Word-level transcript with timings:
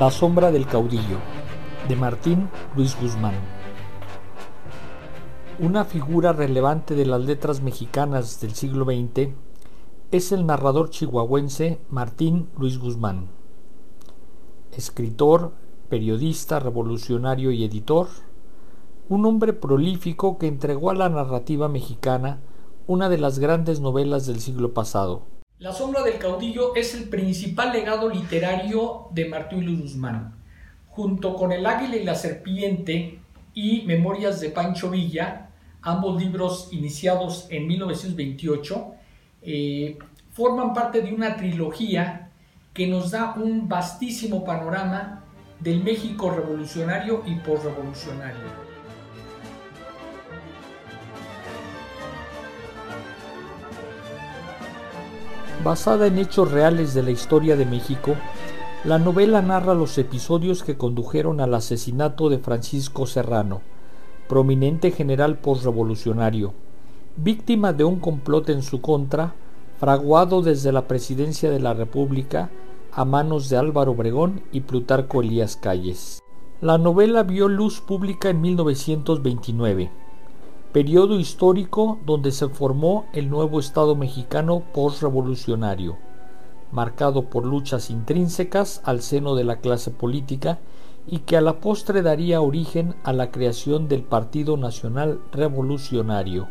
La 0.00 0.10
sombra 0.10 0.50
del 0.50 0.66
caudillo, 0.66 1.18
de 1.86 1.94
Martín 1.94 2.48
Luis 2.74 2.98
Guzmán. 2.98 3.34
Una 5.58 5.84
figura 5.84 6.32
relevante 6.32 6.94
de 6.94 7.04
las 7.04 7.20
letras 7.20 7.60
mexicanas 7.60 8.40
del 8.40 8.54
siglo 8.54 8.86
XX 8.86 9.34
es 10.10 10.32
el 10.32 10.46
narrador 10.46 10.88
chihuahuense 10.88 11.82
Martín 11.90 12.48
Luis 12.56 12.78
Guzmán. 12.78 13.28
Escritor, 14.72 15.52
periodista, 15.90 16.60
revolucionario 16.60 17.50
y 17.50 17.62
editor, 17.64 18.08
un 19.10 19.26
hombre 19.26 19.52
prolífico 19.52 20.38
que 20.38 20.46
entregó 20.46 20.88
a 20.88 20.94
la 20.94 21.10
narrativa 21.10 21.68
mexicana 21.68 22.40
una 22.86 23.10
de 23.10 23.18
las 23.18 23.38
grandes 23.38 23.80
novelas 23.80 24.26
del 24.26 24.40
siglo 24.40 24.72
pasado. 24.72 25.39
La 25.60 25.74
sombra 25.74 26.02
del 26.02 26.16
caudillo 26.16 26.74
es 26.74 26.94
el 26.94 27.10
principal 27.10 27.74
legado 27.74 28.08
literario 28.08 29.08
de 29.12 29.28
Martín 29.28 29.66
Luis 29.66 29.78
Guzmán. 29.82 30.34
Junto 30.88 31.36
con 31.36 31.52
El 31.52 31.66
águila 31.66 31.96
y 31.96 32.02
la 32.02 32.14
serpiente 32.14 33.18
y 33.52 33.82
Memorias 33.82 34.40
de 34.40 34.48
Pancho 34.48 34.88
Villa, 34.88 35.50
ambos 35.82 36.18
libros 36.18 36.70
iniciados 36.72 37.46
en 37.50 37.66
1928, 37.66 38.94
eh, 39.42 39.98
forman 40.30 40.72
parte 40.72 41.02
de 41.02 41.12
una 41.12 41.36
trilogía 41.36 42.30
que 42.72 42.86
nos 42.86 43.10
da 43.10 43.34
un 43.34 43.68
vastísimo 43.68 44.42
panorama 44.42 45.26
del 45.58 45.84
México 45.84 46.30
revolucionario 46.30 47.22
y 47.26 47.34
posrevolucionario. 47.34 48.69
Basada 55.64 56.06
en 56.06 56.16
hechos 56.16 56.50
reales 56.50 56.94
de 56.94 57.02
la 57.02 57.10
historia 57.10 57.54
de 57.54 57.66
México, 57.66 58.14
la 58.82 58.98
novela 58.98 59.42
narra 59.42 59.74
los 59.74 59.98
episodios 59.98 60.62
que 60.62 60.78
condujeron 60.78 61.38
al 61.38 61.52
asesinato 61.52 62.30
de 62.30 62.38
Francisco 62.38 63.04
Serrano, 63.04 63.60
prominente 64.26 64.90
general 64.90 65.36
postrevolucionario, 65.38 66.54
víctima 67.16 67.74
de 67.74 67.84
un 67.84 68.00
complot 68.00 68.48
en 68.48 68.62
su 68.62 68.80
contra, 68.80 69.34
fraguado 69.78 70.40
desde 70.40 70.72
la 70.72 70.88
presidencia 70.88 71.50
de 71.50 71.60
la 71.60 71.74
República 71.74 72.48
a 72.90 73.04
manos 73.04 73.50
de 73.50 73.58
Álvaro 73.58 73.92
Obregón 73.92 74.40
y 74.52 74.62
Plutarco 74.62 75.20
Elías 75.20 75.56
Calles. 75.56 76.22
La 76.62 76.78
novela 76.78 77.22
vio 77.22 77.48
luz 77.48 77.82
pública 77.82 78.30
en 78.30 78.40
1929 78.40 79.90
periodo 80.72 81.18
histórico 81.18 81.98
donde 82.06 82.30
se 82.30 82.48
formó 82.48 83.06
el 83.12 83.28
nuevo 83.28 83.58
Estado 83.58 83.96
mexicano 83.96 84.62
postrevolucionario, 84.72 85.98
marcado 86.70 87.28
por 87.28 87.44
luchas 87.44 87.90
intrínsecas 87.90 88.80
al 88.84 89.02
seno 89.02 89.34
de 89.34 89.42
la 89.42 89.56
clase 89.56 89.90
política 89.90 90.60
y 91.08 91.20
que 91.20 91.36
a 91.36 91.40
la 91.40 91.60
postre 91.60 92.02
daría 92.02 92.40
origen 92.40 92.94
a 93.02 93.12
la 93.12 93.32
creación 93.32 93.88
del 93.88 94.04
Partido 94.04 94.56
Nacional 94.56 95.20
Revolucionario, 95.32 96.48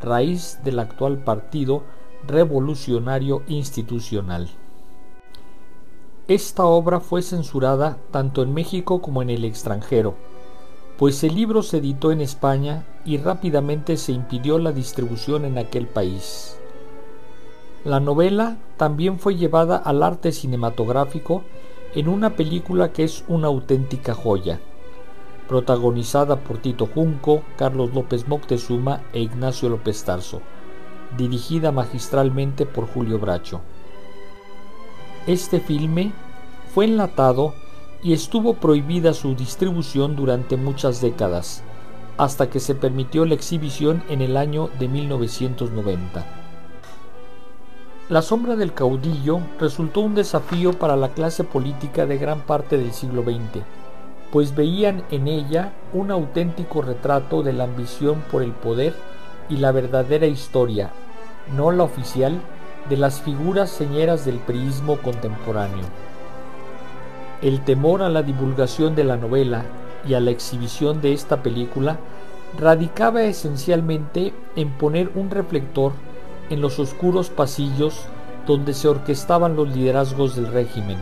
raíz 0.00 0.58
del 0.64 0.80
actual 0.80 1.22
Partido 1.22 1.84
Revolucionario 2.26 3.42
Institucional. 3.46 4.48
Esta 6.26 6.64
obra 6.64 6.98
fue 6.98 7.22
censurada 7.22 7.98
tanto 8.10 8.42
en 8.42 8.52
México 8.52 9.00
como 9.00 9.22
en 9.22 9.30
el 9.30 9.44
extranjero, 9.44 10.14
pues 10.98 11.22
el 11.22 11.36
libro 11.36 11.62
se 11.62 11.78
editó 11.78 12.10
en 12.10 12.20
España 12.20 12.86
y 13.04 13.18
rápidamente 13.18 13.96
se 13.96 14.12
impidió 14.12 14.58
la 14.58 14.72
distribución 14.72 15.44
en 15.44 15.58
aquel 15.58 15.86
país. 15.86 16.58
La 17.84 18.00
novela 18.00 18.56
también 18.76 19.18
fue 19.18 19.36
llevada 19.36 19.76
al 19.76 20.02
arte 20.02 20.32
cinematográfico 20.32 21.42
en 21.94 22.08
una 22.08 22.30
película 22.30 22.92
que 22.92 23.04
es 23.04 23.24
una 23.28 23.48
auténtica 23.48 24.14
joya, 24.14 24.58
protagonizada 25.48 26.36
por 26.36 26.58
Tito 26.58 26.86
Junco, 26.86 27.42
Carlos 27.56 27.92
López 27.94 28.26
Moctezuma 28.26 29.02
e 29.12 29.20
Ignacio 29.20 29.68
López 29.68 30.02
Tarso, 30.02 30.40
dirigida 31.16 31.72
magistralmente 31.72 32.64
por 32.64 32.86
Julio 32.86 33.18
Bracho. 33.18 33.60
Este 35.26 35.60
filme 35.60 36.12
fue 36.74 36.86
enlatado 36.86 37.54
y 38.02 38.12
estuvo 38.12 38.54
prohibida 38.54 39.12
su 39.12 39.34
distribución 39.34 40.16
durante 40.16 40.56
muchas 40.56 41.00
décadas, 41.00 41.62
hasta 42.16 42.48
que 42.48 42.60
se 42.60 42.74
permitió 42.74 43.24
la 43.24 43.34
exhibición 43.34 44.02
en 44.08 44.20
el 44.20 44.36
año 44.36 44.70
de 44.78 44.88
1990. 44.88 46.24
La 48.08 48.22
sombra 48.22 48.54
del 48.54 48.74
caudillo 48.74 49.40
resultó 49.58 50.00
un 50.00 50.14
desafío 50.14 50.72
para 50.74 50.94
la 50.94 51.08
clase 51.08 51.42
política 51.42 52.06
de 52.06 52.18
gran 52.18 52.40
parte 52.42 52.76
del 52.76 52.92
siglo 52.92 53.22
XX, 53.22 53.64
pues 54.30 54.54
veían 54.54 55.04
en 55.10 55.26
ella 55.26 55.72
un 55.92 56.10
auténtico 56.10 56.82
retrato 56.82 57.42
de 57.42 57.52
la 57.52 57.64
ambición 57.64 58.22
por 58.30 58.42
el 58.42 58.52
poder 58.52 58.94
y 59.48 59.56
la 59.56 59.72
verdadera 59.72 60.26
historia, 60.26 60.90
no 61.56 61.70
la 61.70 61.84
oficial, 61.84 62.40
de 62.88 62.96
las 62.98 63.22
figuras 63.22 63.70
señeras 63.70 64.26
del 64.26 64.38
priismo 64.38 64.98
contemporáneo. 64.98 65.84
El 67.40 67.64
temor 67.64 68.02
a 68.02 68.10
la 68.10 68.22
divulgación 68.22 68.94
de 68.94 69.04
la 69.04 69.16
novela 69.16 69.64
y 70.06 70.14
a 70.14 70.20
la 70.20 70.30
exhibición 70.30 71.00
de 71.00 71.12
esta 71.12 71.42
película 71.42 71.98
radicaba 72.58 73.22
esencialmente 73.22 74.32
en 74.56 74.70
poner 74.70 75.10
un 75.14 75.30
reflector 75.30 75.92
en 76.50 76.60
los 76.60 76.78
oscuros 76.78 77.30
pasillos 77.30 78.02
donde 78.46 78.74
se 78.74 78.88
orquestaban 78.88 79.56
los 79.56 79.68
liderazgos 79.68 80.36
del 80.36 80.48
régimen, 80.48 80.98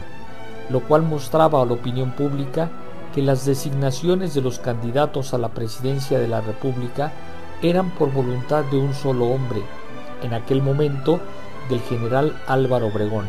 lo 0.71 0.81
cual 0.81 1.03
mostraba 1.03 1.61
a 1.61 1.67
la 1.67 1.73
opinión 1.73 2.13
pública 2.13 2.71
que 3.15 3.23
las 3.23 3.45
designaciones 3.45 4.35
de 4.35 4.41
los 4.41 4.59
candidatos 4.59 5.35
a 5.35 5.39
la 5.39 5.49
presidencia 5.49 6.19
de 6.19 6.29
la 6.29 6.41
República 6.41 7.13
eran 7.61 7.91
por 7.91 8.13
voluntad 8.13 8.65
de 8.65 8.79
un 8.79 8.95
solo 8.95 9.27
hombre, 9.27 9.63
en 10.23 10.33
aquel 10.33 10.63
momento 10.63 11.21
del 11.69 11.81
general 11.81 12.41
Álvaro 12.47 12.87
Obregón 12.87 13.27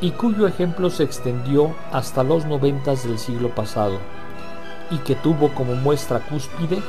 y 0.00 0.12
cuyo 0.12 0.46
ejemplo 0.46 0.90
se 0.90 1.02
extendió 1.02 1.74
hasta 1.92 2.22
los 2.22 2.44
noventas 2.46 3.04
del 3.04 3.18
siglo 3.18 3.50
pasado, 3.50 3.98
y 4.90 4.98
que 4.98 5.14
tuvo 5.14 5.48
como 5.54 5.74
muestra 5.74 6.20
cúspide 6.20 6.82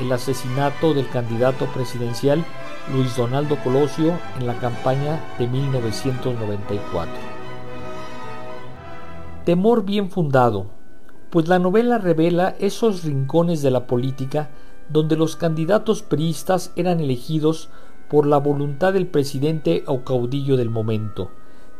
el 0.00 0.12
asesinato 0.12 0.94
del 0.94 1.08
candidato 1.08 1.66
presidencial 1.66 2.44
Luis 2.92 3.16
Donaldo 3.16 3.56
Colosio 3.62 4.18
en 4.38 4.46
la 4.46 4.54
campaña 4.58 5.20
de 5.38 5.46
1994. 5.46 7.14
Temor 9.44 9.84
bien 9.84 10.10
fundado, 10.10 10.66
pues 11.30 11.48
la 11.48 11.58
novela 11.58 11.98
revela 11.98 12.54
esos 12.58 13.04
rincones 13.04 13.62
de 13.62 13.70
la 13.70 13.86
política 13.86 14.50
donde 14.88 15.16
los 15.16 15.36
candidatos 15.36 16.02
priistas 16.02 16.72
eran 16.76 17.00
elegidos 17.00 17.70
por 18.08 18.26
la 18.26 18.38
voluntad 18.38 18.92
del 18.92 19.06
presidente 19.06 19.82
o 19.86 20.04
caudillo 20.04 20.56
del 20.56 20.70
momento, 20.70 21.30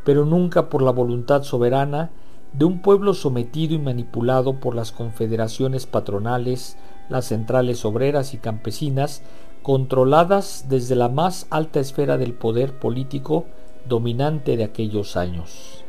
pero 0.04 0.24
nunca 0.24 0.68
por 0.68 0.82
la 0.82 0.90
voluntad 0.90 1.42
soberana 1.42 2.10
de 2.54 2.64
un 2.64 2.78
pueblo 2.78 3.14
sometido 3.14 3.74
y 3.74 3.78
manipulado 3.78 4.60
por 4.60 4.74
las 4.74 4.92
confederaciones 4.92 5.86
patronales, 5.86 6.76
las 7.08 7.26
centrales 7.26 7.84
obreras 7.84 8.32
y 8.32 8.38
campesinas, 8.38 9.22
controladas 9.62 10.66
desde 10.68 10.94
la 10.94 11.08
más 11.08 11.46
alta 11.50 11.80
esfera 11.80 12.16
del 12.16 12.32
poder 12.32 12.78
político 12.78 13.46
dominante 13.88 14.56
de 14.56 14.64
aquellos 14.64 15.16
años. 15.16 15.84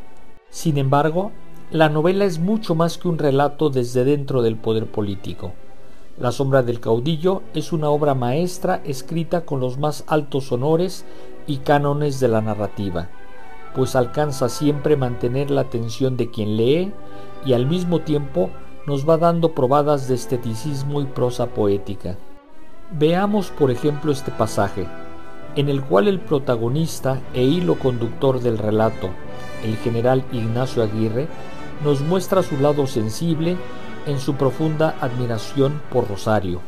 Sin 0.50 0.78
embargo, 0.78 1.32
la 1.72 1.90
novela 1.90 2.26
es 2.26 2.40
mucho 2.40 2.74
más 2.74 2.98
que 2.98 3.08
un 3.08 3.20
relato 3.20 3.70
desde 3.70 4.04
dentro 4.04 4.42
del 4.42 4.56
poder 4.56 4.88
político. 4.88 5.54
La 6.20 6.32
sombra 6.32 6.64
del 6.64 6.80
caudillo 6.80 7.44
es 7.54 7.74
una 7.74 7.90
obra 7.90 8.16
maestra 8.16 8.82
escrita 8.86 9.42
con 9.42 9.60
los 9.60 9.78
más 9.78 10.04
altos 10.08 10.52
honores 10.52 11.06
y 11.46 11.58
cánones 11.58 12.20
de 12.20 12.30
la 12.30 12.42
narrativa 12.42 13.10
pues 13.76 13.96
alcanza 13.96 14.48
siempre 14.48 14.96
mantener 14.96 15.52
la 15.52 15.62
atención 15.62 16.16
de 16.16 16.32
quien 16.32 16.56
lee 16.56 16.94
y 17.46 17.54
al 17.54 17.66
mismo 17.66 18.00
tiempo 18.00 18.50
nos 18.88 19.08
va 19.08 19.18
dando 19.18 19.54
probadas 19.54 20.08
de 20.08 20.16
esteticismo 20.16 21.02
y 21.02 21.06
prosa 21.06 21.48
poética. 21.48 22.18
Veamos 22.92 23.50
por 23.50 23.72
ejemplo 23.72 24.12
este 24.12 24.32
pasaje, 24.32 24.88
en 25.56 25.70
el 25.70 25.84
cual 25.84 26.08
el 26.08 26.20
protagonista 26.20 27.20
e 27.34 27.44
hilo 27.44 27.78
conductor 27.78 28.40
del 28.40 28.58
relato, 28.58 29.10
el 29.64 29.76
general 29.78 30.24
Ignacio 30.32 30.84
Aguirre, 30.84 31.28
nos 31.84 32.02
muestra 32.02 32.44
su 32.44 32.58
lado 32.58 32.88
sensible 32.88 33.58
en 34.06 34.20
su 34.20 34.36
profunda 34.36 34.96
admiración 35.02 35.82
por 35.92 36.08
Rosario. 36.08 36.62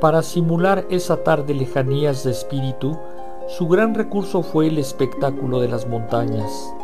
Para 0.00 0.22
simular 0.22 0.84
esa 0.90 1.22
tarde 1.22 1.54
lejanías 1.54 2.24
de 2.24 2.32
espíritu, 2.32 2.98
su 3.46 3.68
gran 3.68 3.94
recurso 3.94 4.42
fue 4.42 4.68
el 4.68 4.78
espectáculo 4.78 5.60
de 5.60 5.68
las 5.68 5.86
montañas. 5.86 6.74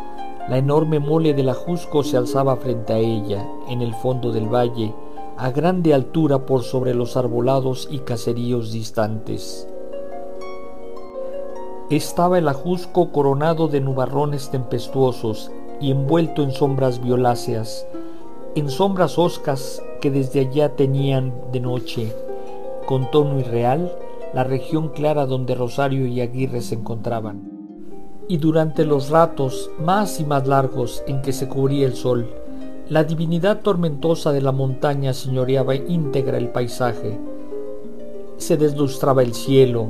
La 0.47 0.57
enorme 0.57 0.99
mole 0.99 1.33
de 1.33 1.43
la 1.43 1.53
Jusco 1.53 2.03
se 2.03 2.17
alzaba 2.17 2.55
frente 2.55 2.93
a 2.93 2.97
ella, 2.97 3.47
en 3.67 3.81
el 3.81 3.93
fondo 3.95 4.31
del 4.31 4.47
valle, 4.47 4.93
a 5.37 5.49
grande 5.51 5.93
altura 5.93 6.45
por 6.45 6.61
sobre 6.61 6.93
los 6.93 7.17
arbolados 7.17 7.87
y 7.89 7.99
caseríos 7.99 8.71
distantes. 8.71 9.67
Estaba 11.89 12.37
el 12.37 12.47
ajusco 12.47 13.11
coronado 13.11 13.67
de 13.67 13.81
nubarrones 13.81 14.49
tempestuosos, 14.49 15.51
y 15.81 15.89
envuelto 15.89 16.43
en 16.43 16.51
sombras 16.51 17.01
violáceas, 17.01 17.87
en 18.53 18.69
sombras 18.69 19.17
oscas 19.17 19.81
que 19.99 20.11
desde 20.11 20.41
allá 20.41 20.75
tenían 20.75 21.33
de 21.51 21.59
noche, 21.59 22.15
con 22.85 23.09
tono 23.09 23.39
irreal, 23.39 23.91
la 24.33 24.43
región 24.43 24.89
clara 24.89 25.25
donde 25.25 25.55
Rosario 25.55 26.05
y 26.05 26.21
Aguirre 26.21 26.61
se 26.61 26.75
encontraban. 26.75 27.49
Y 28.27 28.37
durante 28.37 28.85
los 28.85 29.09
ratos 29.09 29.69
más 29.79 30.19
y 30.19 30.25
más 30.25 30.47
largos 30.47 31.03
en 31.07 31.21
que 31.21 31.33
se 31.33 31.47
cubría 31.47 31.85
el 31.85 31.95
sol, 31.95 32.29
la 32.87 33.03
divinidad 33.03 33.61
tormentosa 33.61 34.31
de 34.31 34.41
la 34.41 34.51
montaña 34.51 35.13
señoreaba 35.13 35.75
íntegra 35.75 36.37
el 36.37 36.49
paisaje. 36.49 37.19
Se 38.37 38.57
deslustraba 38.57 39.21
el 39.21 39.33
cielo, 39.33 39.87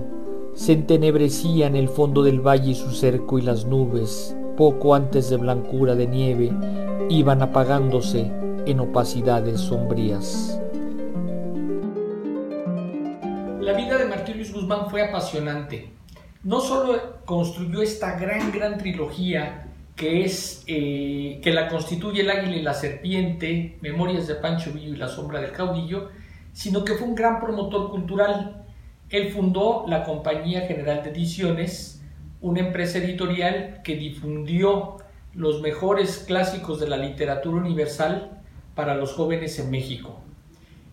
se 0.54 0.74
entenebrecía 0.74 1.68
en 1.68 1.76
el 1.76 1.88
fondo 1.88 2.24
del 2.24 2.46
valle 2.46 2.76
su 2.76 2.92
cerco 2.92 3.40
y 3.40 3.42
las 3.42 3.66
nubes, 3.66 4.36
poco 4.58 4.96
antes 4.96 5.30
de 5.30 5.38
blancura 5.38 5.96
de 5.96 6.08
nieve, 6.08 6.52
iban 7.10 7.42
apagándose 7.42 8.32
en 8.66 8.80
opacidades 8.80 9.62
sombrías. 9.62 10.62
Fue 14.90 15.02
apasionante. 15.02 15.90
No 16.44 16.62
solo 16.62 17.18
construyó 17.26 17.82
esta 17.82 18.18
gran, 18.18 18.52
gran 18.52 18.78
trilogía 18.78 19.68
que 19.96 20.24
es 20.24 20.64
eh, 20.68 21.40
que 21.44 21.52
la 21.52 21.68
constituye 21.68 22.22
El 22.22 22.32
Águila 22.32 22.56
y 22.56 22.62
la 22.62 22.74
Serpiente, 22.74 23.78
Memorias 23.82 24.28
de 24.28 24.36
Pancho 24.36 24.72
Villa 24.72 24.88
y 24.88 24.96
La 24.96 25.08
Sombra 25.08 25.42
del 25.42 25.52
Caudillo, 25.52 26.10
sino 26.54 26.84
que 26.86 26.96
fue 26.96 27.08
un 27.08 27.16
gran 27.16 27.40
promotor 27.40 27.92
cultural. 27.92 28.66
Él 29.10 29.30
fundó 29.32 29.86
la 29.88 30.04
Compañía 30.04 30.62
General 30.62 31.04
de 31.04 31.12
Ediciones, 31.12 32.02
una 32.40 32.62
empresa 32.62 32.98
editorial 32.98 33.82
que 33.84 33.96
difundió 33.96 34.98
los 35.34 35.62
mejores 35.62 36.24
clásicos 36.26 36.80
de 36.80 36.88
la 36.88 36.98
literatura 36.98 37.58
universal 37.58 38.42
para 38.74 38.96
los 38.96 39.14
jóvenes 39.14 39.60
en 39.60 39.70
México. 39.70 40.22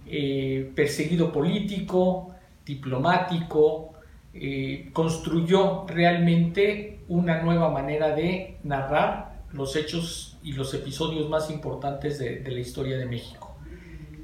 Eh, 0.07 0.73
perseguido 0.75 1.33
político, 1.33 2.35
diplomático, 2.69 3.95
eh, 4.35 4.91
construyó 4.93 5.87
realmente 5.89 7.01
una 7.09 7.43
nueva 7.43 7.71
manera 7.71 8.15
de 8.15 8.59
narrar 8.63 9.43
los 9.53 9.75
hechos 9.75 10.39
y 10.43 10.53
los 10.53 10.73
episodios 10.75 11.29
más 11.29 11.51
importantes 11.51 12.19
de, 12.19 12.45
la 12.47 12.61
historia 12.61 12.99
de 12.99 13.07
México. 13.07 13.57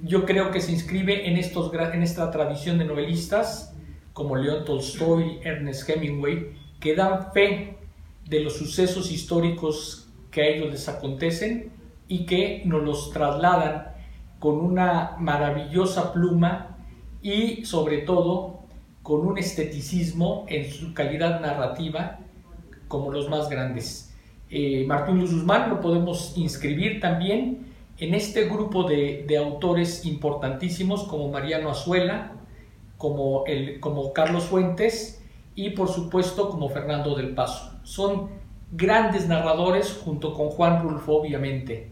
Yo 0.02 0.26
creo 0.26 0.50
que 0.50 0.60
se 0.60 0.70
inscribe 0.72 1.26
en, 1.26 1.38
estos, 1.38 1.72
en 1.74 2.02
esta 2.02 2.30
tradición 2.30 2.78
de 2.78 2.84
novelistas 2.84 3.74
como 4.12 4.36
León 4.36 4.64
Tolstoy, 4.64 5.40
Ernest 5.42 5.88
Hemingway, 5.88 6.52
que 6.78 6.94
dan 6.94 7.32
fe 7.32 7.78
de 8.28 8.40
los 8.40 8.56
sucesos 8.56 9.10
históricos 9.10 10.12
que 10.30 10.42
a 10.42 10.46
ellos 10.46 10.70
les 10.70 10.88
acontecen 10.88 11.72
y 12.06 12.26
que 12.26 12.62
nos 12.66 12.82
los 12.82 13.10
trasladan 13.10 13.94
con 14.38 14.56
una 14.56 15.16
maravillosa 15.18 16.12
pluma 16.12 16.73
y 17.24 17.64
sobre 17.64 17.98
todo 18.02 18.60
con 19.02 19.26
un 19.26 19.38
esteticismo 19.38 20.44
en 20.46 20.70
su 20.70 20.92
calidad 20.92 21.40
narrativa 21.40 22.18
como 22.86 23.10
los 23.10 23.30
más 23.30 23.48
grandes. 23.48 24.14
Eh, 24.50 24.84
Martín 24.86 25.18
Luz 25.18 25.32
Guzmán 25.32 25.70
lo 25.70 25.80
podemos 25.80 26.34
inscribir 26.36 27.00
también 27.00 27.66
en 27.96 28.14
este 28.14 28.44
grupo 28.44 28.84
de, 28.84 29.26
autores 29.38 30.04
importantísimos 30.04 31.04
como 31.04 31.30
Mariano 31.30 31.70
Azuela, 31.70 32.32
como, 32.98 33.46
el, 33.46 33.80
como 33.80 34.12
Carlos 34.12 34.44
Fuentes 34.44 35.24
y 35.54 35.70
por 35.70 35.88
supuesto 35.88 36.50
como 36.50 36.68
Fernando 36.68 37.14
del 37.14 37.34
Paso. 37.34 37.72
Son 37.84 38.28
grandes 38.70 39.26
narradores 39.28 39.98
junto 40.04 40.34
con 40.34 40.50
Juan 40.50 40.82
Rulfo 40.82 41.14
obviamente, 41.14 41.90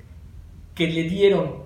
que 0.74 0.88
le 0.88 1.04
dieron 1.04 1.62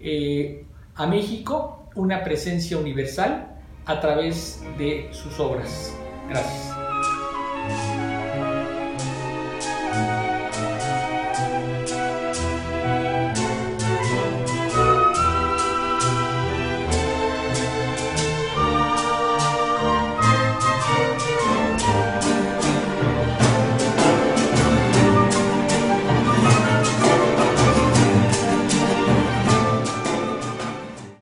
eh, 0.00 0.66
a 0.94 1.06
México 1.06 1.85
una 1.96 2.22
presencia 2.22 2.78
universal 2.78 3.48
a 3.86 4.00
través 4.00 4.62
de 4.78 5.08
sus 5.12 5.40
obras. 5.40 5.92
Gracias. 6.28 6.85